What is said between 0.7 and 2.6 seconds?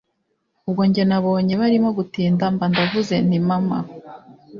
njye nabonye barimo gutinda